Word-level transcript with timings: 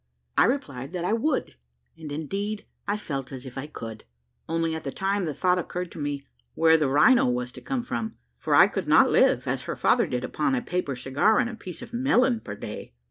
I 0.35 0.45
replied 0.45 0.93
that 0.93 1.05
I 1.05 1.13
would; 1.13 1.57
and, 1.95 2.11
indeed, 2.11 2.65
I 2.87 2.97
felt 2.97 3.31
as 3.31 3.45
if 3.45 3.55
I 3.55 3.67
could, 3.67 4.03
only 4.49 4.73
at 4.73 4.83
the 4.83 4.91
time 4.91 5.25
the 5.25 5.33
thought 5.35 5.59
occurred 5.59 5.91
to 5.91 5.99
me 5.99 6.25
where 6.55 6.75
the 6.75 6.89
rhino 6.89 7.27
was 7.27 7.51
to 7.51 7.61
come 7.61 7.83
from, 7.83 8.13
for 8.39 8.55
I 8.55 8.65
could 8.65 8.87
not 8.87 9.11
live, 9.11 9.45
as 9.45 9.65
her 9.65 9.75
father 9.75 10.07
did, 10.07 10.23
upon 10.23 10.55
a 10.55 10.61
paper 10.63 10.95
cigar 10.95 11.37
and 11.37 11.51
a 11.51 11.55
piece 11.55 11.83
of 11.83 11.93
melon 11.93 12.39
per 12.39 12.55
day. 12.55 12.95